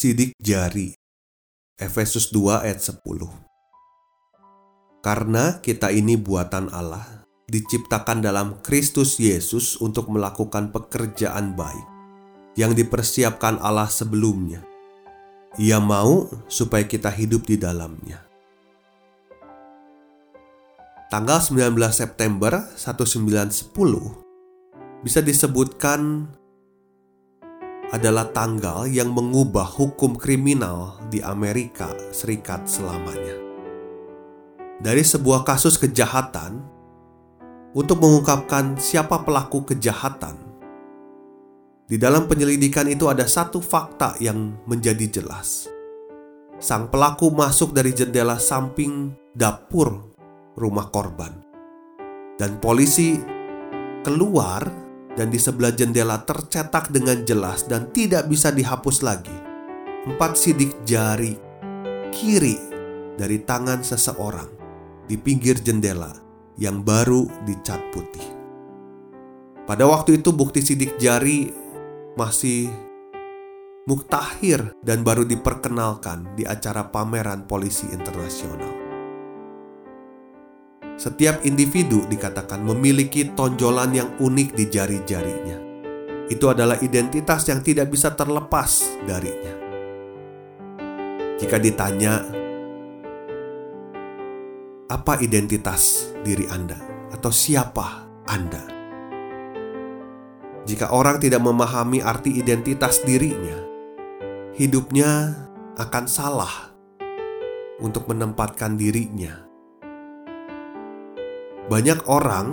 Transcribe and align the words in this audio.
Sidik 0.00 0.32
jari 0.40 0.96
Efesus 1.76 2.32
2 2.32 2.64
ayat 2.64 2.80
10 2.80 3.04
Karena 5.04 5.60
kita 5.60 5.92
ini 5.92 6.16
buatan 6.16 6.72
Allah, 6.72 7.28
diciptakan 7.44 8.24
dalam 8.24 8.64
Kristus 8.64 9.20
Yesus 9.20 9.76
untuk 9.76 10.08
melakukan 10.08 10.72
pekerjaan 10.72 11.52
baik 11.52 11.84
yang 12.56 12.72
dipersiapkan 12.72 13.60
Allah 13.60 13.92
sebelumnya. 13.92 14.64
Ia 15.60 15.76
mau 15.84 16.32
supaya 16.48 16.88
kita 16.88 17.12
hidup 17.12 17.44
di 17.44 17.60
dalamnya. 17.60 18.24
Tanggal 21.12 21.44
19 21.44 21.76
September 21.92 22.72
1910 22.72 23.68
bisa 25.04 25.20
disebutkan 25.20 26.32
adalah 27.90 28.30
tanggal 28.30 28.86
yang 28.86 29.10
mengubah 29.10 29.66
hukum 29.66 30.14
kriminal 30.14 30.94
di 31.10 31.18
Amerika 31.18 31.90
Serikat 32.14 32.70
selamanya. 32.70 33.34
Dari 34.80 35.02
sebuah 35.02 35.42
kasus 35.42 35.76
kejahatan, 35.76 36.62
untuk 37.74 38.02
mengungkapkan 38.02 38.78
siapa 38.78 39.22
pelaku 39.26 39.74
kejahatan, 39.74 40.38
di 41.90 41.98
dalam 41.98 42.30
penyelidikan 42.30 42.86
itu 42.86 43.10
ada 43.10 43.26
satu 43.26 43.58
fakta 43.58 44.14
yang 44.22 44.54
menjadi 44.70 45.20
jelas. 45.20 45.66
Sang 46.62 46.86
pelaku 46.86 47.34
masuk 47.34 47.74
dari 47.74 47.90
jendela 47.90 48.38
samping 48.38 49.10
dapur 49.34 50.14
rumah 50.54 50.86
korban, 50.94 51.34
dan 52.38 52.62
polisi 52.62 53.18
keluar 54.06 54.89
dan 55.18 55.30
di 55.30 55.38
sebelah 55.38 55.74
jendela 55.74 56.22
tercetak 56.22 56.90
dengan 56.94 57.22
jelas 57.26 57.66
dan 57.66 57.90
tidak 57.90 58.30
bisa 58.30 58.54
dihapus 58.54 59.02
lagi. 59.02 59.34
Empat 60.06 60.38
sidik 60.38 60.72
jari 60.86 61.36
kiri 62.10 62.56
dari 63.14 63.42
tangan 63.42 63.84
seseorang 63.84 64.48
di 65.06 65.18
pinggir 65.18 65.60
jendela 65.60 66.10
yang 66.56 66.82
baru 66.82 67.28
dicat 67.46 67.80
putih. 67.94 68.26
Pada 69.66 69.86
waktu 69.86 70.18
itu 70.18 70.34
bukti 70.34 70.64
sidik 70.64 70.98
jari 70.98 71.52
masih 72.18 72.66
muktahir 73.86 74.74
dan 74.82 75.06
baru 75.06 75.22
diperkenalkan 75.22 76.34
di 76.34 76.42
acara 76.46 76.90
pameran 76.90 77.46
polisi 77.46 77.86
internasional. 77.94 78.89
Setiap 81.00 81.48
individu 81.48 82.04
dikatakan 82.04 82.60
memiliki 82.60 83.32
tonjolan 83.32 83.96
yang 83.96 84.20
unik 84.20 84.52
di 84.52 84.68
jari-jarinya. 84.68 85.56
Itu 86.28 86.52
adalah 86.52 86.76
identitas 86.84 87.48
yang 87.48 87.64
tidak 87.64 87.88
bisa 87.88 88.12
terlepas 88.12 88.84
darinya. 89.08 89.54
Jika 91.40 91.56
ditanya, 91.56 92.20
"Apa 94.92 95.24
identitas 95.24 96.12
diri 96.20 96.44
Anda?" 96.52 96.76
atau 97.16 97.32
"Siapa 97.32 98.04
Anda?" 98.28 98.60
Jika 100.68 100.92
orang 100.92 101.16
tidak 101.16 101.40
memahami 101.40 102.04
arti 102.04 102.36
identitas 102.36 103.00
dirinya, 103.08 103.56
hidupnya 104.52 105.32
akan 105.80 106.04
salah 106.04 106.76
untuk 107.80 108.04
menempatkan 108.04 108.76
dirinya 108.76 109.48
banyak 111.70 112.02
orang 112.10 112.50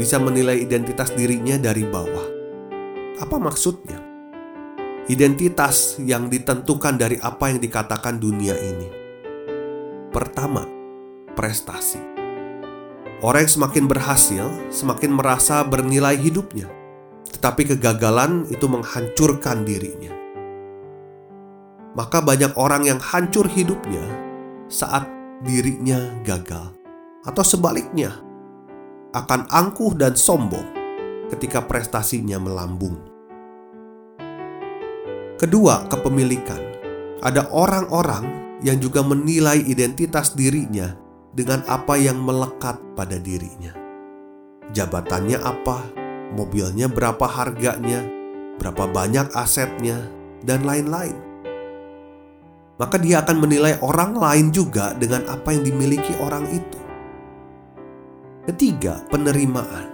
bisa 0.00 0.16
menilai 0.16 0.64
identitas 0.64 1.12
dirinya 1.12 1.60
dari 1.60 1.84
bawah. 1.84 2.26
Apa 3.20 3.36
maksudnya? 3.36 4.00
Identitas 5.12 6.00
yang 6.00 6.32
ditentukan 6.32 6.96
dari 6.96 7.20
apa 7.20 7.52
yang 7.52 7.60
dikatakan 7.60 8.16
dunia 8.16 8.56
ini. 8.56 8.88
Pertama, 10.08 10.64
prestasi. 11.36 12.00
Orang 13.20 13.44
yang 13.44 13.52
semakin 13.52 13.84
berhasil, 13.84 14.48
semakin 14.72 15.12
merasa 15.12 15.60
bernilai 15.68 16.16
hidupnya. 16.16 16.72
Tetapi 17.28 17.76
kegagalan 17.76 18.48
itu 18.48 18.64
menghancurkan 18.64 19.68
dirinya. 19.68 20.16
Maka 21.92 22.24
banyak 22.24 22.56
orang 22.56 22.88
yang 22.88 23.00
hancur 23.02 23.44
hidupnya 23.44 24.04
saat 24.72 25.04
dirinya 25.44 26.00
gagal. 26.24 26.72
Atau 27.26 27.42
sebaliknya, 27.42 28.27
akan 29.16 29.48
angkuh 29.48 29.96
dan 29.96 30.12
sombong 30.12 30.64
ketika 31.32 31.64
prestasinya 31.64 32.36
melambung. 32.36 32.96
Kedua, 35.38 35.86
kepemilikan. 35.86 36.60
Ada 37.22 37.50
orang-orang 37.54 38.58
yang 38.62 38.82
juga 38.82 39.06
menilai 39.06 39.62
identitas 39.62 40.34
dirinya 40.34 40.98
dengan 41.30 41.62
apa 41.70 41.94
yang 41.94 42.18
melekat 42.18 42.78
pada 42.98 43.22
dirinya. 43.22 43.70
Jabatannya 44.74 45.38
apa, 45.38 45.78
mobilnya 46.34 46.90
berapa 46.90 47.22
harganya, 47.24 48.02
berapa 48.58 48.90
banyak 48.90 49.30
asetnya, 49.38 50.10
dan 50.42 50.66
lain-lain. 50.66 51.14
Maka 52.78 52.98
dia 52.98 53.22
akan 53.22 53.42
menilai 53.42 53.78
orang 53.82 54.14
lain 54.14 54.54
juga 54.54 54.94
dengan 54.94 55.26
apa 55.26 55.50
yang 55.50 55.66
dimiliki 55.66 56.14
orang 56.22 56.46
itu. 56.50 56.87
Ketiga, 58.48 59.04
penerimaan. 59.12 59.92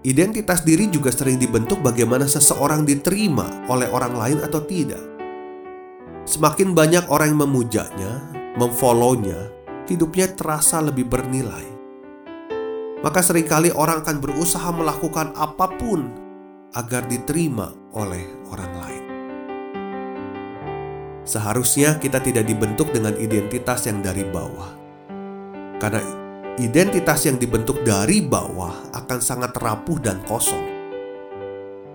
Identitas 0.00 0.64
diri 0.64 0.88
juga 0.88 1.12
sering 1.12 1.36
dibentuk 1.36 1.84
bagaimana 1.84 2.24
seseorang 2.24 2.88
diterima 2.88 3.68
oleh 3.68 3.84
orang 3.92 4.16
lain 4.16 4.38
atau 4.40 4.64
tidak. 4.64 5.04
Semakin 6.24 6.72
banyak 6.72 7.04
orang 7.12 7.36
yang 7.36 7.44
memujanya, 7.44 8.24
memfollownya, 8.56 9.36
hidupnya 9.84 10.32
terasa 10.32 10.80
lebih 10.80 11.04
bernilai. 11.04 11.68
Maka 13.04 13.20
sering 13.20 13.44
kali 13.44 13.68
orang 13.76 14.00
akan 14.00 14.16
berusaha 14.16 14.72
melakukan 14.72 15.36
apa 15.36 15.68
pun 15.76 16.08
agar 16.72 17.04
diterima 17.12 17.76
oleh 17.92 18.24
orang 18.48 18.72
lain. 18.72 19.04
Seharusnya 21.28 22.00
kita 22.00 22.24
tidak 22.24 22.48
dibentuk 22.48 22.88
dengan 22.88 23.12
identitas 23.20 23.84
yang 23.84 24.00
dari 24.00 24.24
bawah. 24.24 24.72
Karena 25.76 26.24
identitas 26.56 27.28
yang 27.28 27.36
dibentuk 27.36 27.84
dari 27.84 28.24
bawah 28.24 28.88
akan 28.96 29.18
sangat 29.20 29.52
rapuh 29.60 30.00
dan 30.00 30.24
kosong. 30.24 30.64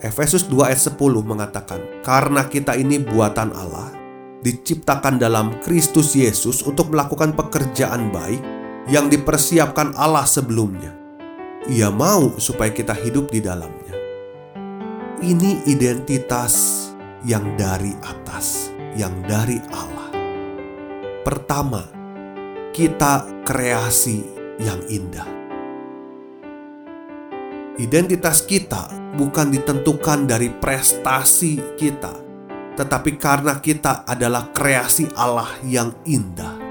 Efesus 0.01 0.45
2 0.49 0.69
ayat 0.69 0.81
10 0.81 1.21
mengatakan, 1.21 1.81
"Karena 2.01 2.45
kita 2.45 2.77
ini 2.77 2.97
buatan 3.01 3.53
Allah, 3.53 3.93
diciptakan 4.41 5.21
dalam 5.21 5.61
Kristus 5.61 6.17
Yesus 6.17 6.65
untuk 6.65 6.89
melakukan 6.89 7.37
pekerjaan 7.37 8.09
baik 8.09 8.41
yang 8.89 9.09
dipersiapkan 9.09 9.93
Allah 9.97 10.25
sebelumnya. 10.25 10.93
Ia 11.69 11.93
mau 11.93 12.33
supaya 12.41 12.73
kita 12.73 12.97
hidup 12.97 13.29
di 13.29 13.41
dalamnya." 13.41 13.93
Ini 15.21 15.69
identitas 15.69 16.89
yang 17.21 17.53
dari 17.53 17.93
atas, 18.01 18.73
yang 18.97 19.13
dari 19.29 19.61
Allah. 19.69 20.09
Pertama, 21.21 21.85
kita 22.73 23.45
kreasi 23.45 24.30
yang 24.61 24.79
indah. 24.87 25.41
Identitas 27.81 28.45
kita 28.45 28.93
bukan 29.17 29.49
ditentukan 29.49 30.29
dari 30.29 30.53
prestasi 30.53 31.57
kita, 31.79 32.13
tetapi 32.77 33.17
karena 33.17 33.57
kita 33.57 34.05
adalah 34.05 34.53
kreasi 34.53 35.09
Allah 35.17 35.49
yang 35.65 35.89
indah. 36.05 36.61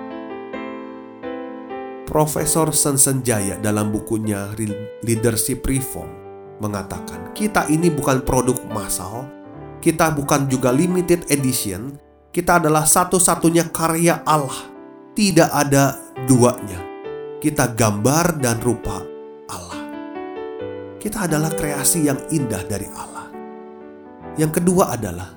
Profesor 2.06 2.74
Sensenjaya 2.74 3.58
dalam 3.62 3.94
bukunya 3.94 4.50
Leadership 5.06 5.62
Reform 5.66 6.10
mengatakan, 6.58 7.30
kita 7.34 7.70
ini 7.70 7.86
bukan 7.90 8.22
produk 8.26 8.58
massal, 8.70 9.26
kita 9.78 10.10
bukan 10.14 10.50
juga 10.50 10.74
limited 10.74 11.26
edition, 11.30 11.96
kita 12.34 12.58
adalah 12.58 12.86
satu-satunya 12.86 13.70
karya 13.70 14.22
Allah. 14.26 14.68
Tidak 15.10 15.50
ada 15.50 15.98
duanya 16.26 16.89
kita 17.40 17.72
gambar 17.72 18.38
dan 18.38 18.60
rupa 18.60 19.10
kita 21.00 21.24
adalah 21.24 21.48
kreasi 21.56 22.04
yang 22.12 22.20
indah 22.28 22.60
dari 22.68 22.84
Allah. 22.92 23.32
Yang 24.36 24.60
kedua 24.60 24.92
adalah 24.92 25.32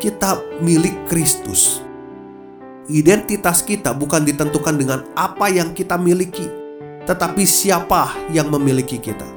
kita 0.00 0.40
milik 0.64 1.04
Kristus. 1.04 1.84
Identitas 2.88 3.60
kita 3.60 3.92
bukan 3.92 4.24
ditentukan 4.24 4.74
dengan 4.80 5.04
apa 5.12 5.52
yang 5.52 5.76
kita 5.76 6.00
miliki, 6.00 6.48
tetapi 7.04 7.44
siapa 7.44 8.16
yang 8.32 8.48
memiliki 8.48 8.96
kita. 8.96 9.28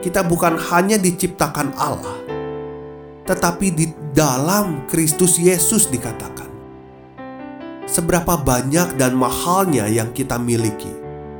Kita 0.00 0.24
bukan 0.24 0.56
hanya 0.72 0.96
diciptakan 0.96 1.76
Allah, 1.76 2.18
tetapi 3.28 3.68
di 3.68 3.86
dalam 4.16 4.88
Kristus 4.88 5.36
Yesus 5.36 5.92
dikatakan. 5.92 6.51
Seberapa 7.92 8.40
banyak 8.40 8.96
dan 8.96 9.12
mahalnya 9.12 9.84
yang 9.84 10.16
kita 10.16 10.40
miliki, 10.40 10.88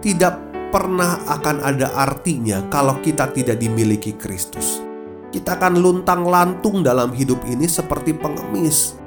tidak 0.05 0.37
pernah 0.69 1.17
akan 1.25 1.65
ada 1.65 1.89
artinya 1.97 2.61
kalau 2.69 3.01
kita 3.01 3.33
tidak 3.33 3.57
dimiliki 3.57 4.13
Kristus. 4.21 4.85
Kita 5.33 5.57
akan 5.57 5.81
luntang-lantung 5.81 6.85
dalam 6.85 7.17
hidup 7.17 7.41
ini 7.49 7.65
seperti 7.65 8.13
pengemis 8.13 9.01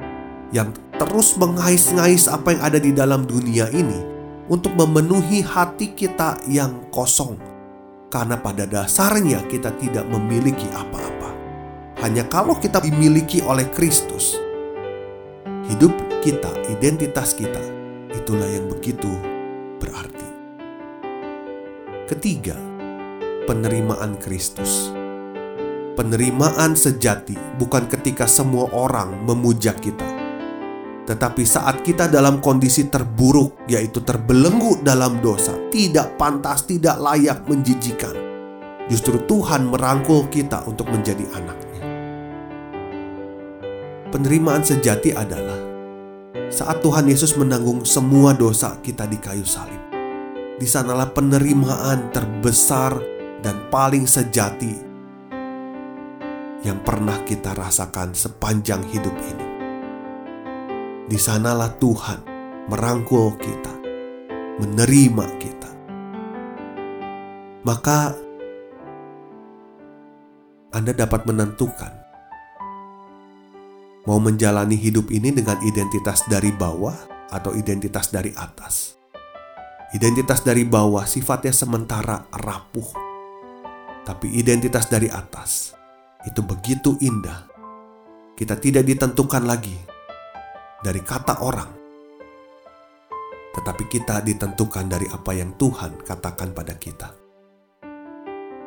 yang 0.50 0.74
terus 0.98 1.38
mengais-ngais 1.38 2.26
apa 2.26 2.58
yang 2.58 2.62
ada 2.66 2.80
di 2.82 2.90
dalam 2.90 3.30
dunia 3.30 3.70
ini 3.70 4.02
untuk 4.50 4.74
memenuhi 4.74 5.46
hati 5.46 5.94
kita 5.94 6.42
yang 6.50 6.90
kosong. 6.90 7.38
Karena 8.10 8.42
pada 8.42 8.66
dasarnya 8.66 9.46
kita 9.46 9.70
tidak 9.78 10.10
memiliki 10.10 10.66
apa-apa. 10.74 11.30
Hanya 12.02 12.26
kalau 12.26 12.58
kita 12.58 12.82
dimiliki 12.82 13.46
oleh 13.46 13.70
Kristus, 13.70 14.42
hidup 15.66 15.94
kita, 16.22 16.52
identitas 16.70 17.34
kita, 17.34 17.62
itulah 18.14 18.46
yang 18.46 18.70
begitu 18.70 19.10
berarti. 19.82 20.30
Ketiga, 22.06 22.58
penerimaan 23.50 24.18
Kristus. 24.22 24.94
Penerimaan 25.96 26.76
sejati 26.76 27.40
bukan 27.56 27.88
ketika 27.88 28.28
semua 28.28 28.68
orang 28.76 29.24
memuja 29.24 29.72
kita, 29.72 30.04
tetapi 31.08 31.48
saat 31.48 31.80
kita 31.88 32.12
dalam 32.12 32.44
kondisi 32.44 32.92
terburuk, 32.92 33.64
yaitu 33.72 34.04
terbelenggu 34.04 34.84
dalam 34.84 35.24
dosa, 35.24 35.56
tidak 35.72 36.20
pantas, 36.20 36.68
tidak 36.68 37.00
layak, 37.00 37.48
menjijikan. 37.48 38.12
Justru 38.92 39.24
Tuhan 39.24 39.72
merangkul 39.72 40.28
kita 40.28 40.68
untuk 40.68 40.92
menjadi 40.92 41.24
anaknya. 41.32 41.65
Penerimaan 44.06 44.62
sejati 44.62 45.18
adalah 45.18 45.57
saat 46.54 46.78
Tuhan 46.86 47.10
Yesus 47.10 47.34
menanggung 47.42 47.81
semua 47.90 48.38
dosa 48.38 48.78
kita 48.86 49.10
di 49.10 49.18
kayu 49.18 49.42
salib. 49.42 49.81
Di 50.62 50.68
sanalah 50.69 51.10
penerimaan 51.10 52.13
terbesar 52.13 52.94
dan 53.42 53.66
paling 53.74 54.06
sejati 54.06 54.78
yang 56.62 56.86
pernah 56.86 57.18
kita 57.25 57.57
rasakan 57.57 58.13
sepanjang 58.13 58.86
hidup 58.94 59.13
ini. 59.25 59.48
Di 61.10 61.18
sanalah 61.18 61.74
Tuhan 61.81 62.22
merangkul 62.69 63.34
kita, 63.42 63.74
menerima 64.62 65.25
kita. 65.42 65.72
Maka 67.66 68.13
Anda 70.78 70.94
dapat 70.94 71.25
menentukan 71.25 72.05
mau 74.06 74.22
menjalani 74.22 74.78
hidup 74.78 75.10
ini 75.10 75.34
dengan 75.34 75.57
identitas 75.66 76.25
dari 76.30 76.54
bawah 76.54 76.96
atau 77.34 77.52
identitas 77.57 78.13
dari 78.13 78.30
atas. 78.38 78.94
Identitas 79.94 80.46
dari 80.46 80.66
bawah 80.66 81.06
sifatnya 81.06 81.54
sementara 81.54 82.30
rapuh, 82.30 82.90
tapi 84.06 84.30
identitas 84.38 84.90
dari 84.90 85.10
atas 85.10 85.74
itu 86.25 86.42
begitu 86.42 86.98
indah. 87.02 87.50
Kita 88.36 88.60
tidak 88.60 88.84
ditentukan 88.84 89.48
lagi 89.48 89.78
dari 90.84 91.00
kata 91.00 91.40
orang, 91.40 91.72
tetapi 93.56 93.84
kita 93.88 94.19
ditentukan 94.19 94.86
dari 94.86 95.08
apa 95.08 95.31
yang 95.31 95.56
Tuhan 95.56 96.04
katakan 96.04 96.51
pada 96.51 96.75
kita. 96.75 97.10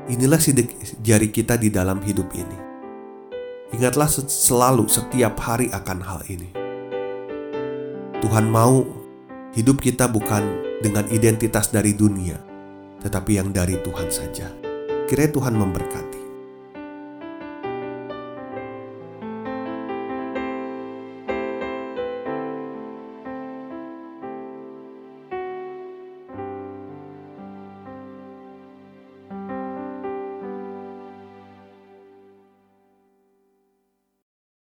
Inilah 0.09 0.41
sidik 0.41 0.73
jari 1.05 1.29
kita 1.29 1.61
di 1.61 1.69
dalam 1.69 2.01
hidup 2.01 2.33
ini. 2.33 2.68
Ingatlah 3.69 4.09
selalu 4.09 4.89
setiap 4.89 5.37
hari 5.45 5.69
akan 5.69 6.01
hal 6.01 6.25
ini. 6.33 6.49
Tuhan 8.25 8.49
mau 8.49 8.81
hidup 9.53 9.85
kita 9.85 10.09
bukan 10.09 10.41
dengan 10.81 11.05
identitas 11.13 11.69
dari 11.69 11.93
dunia, 11.93 12.41
tetapi 13.05 13.37
yang 13.37 13.53
dari 13.53 13.77
Tuhan 13.85 14.09
saja. 14.09 14.49
Kiranya 15.05 15.33
Tuhan 15.37 15.55
memberkati. 15.57 16.18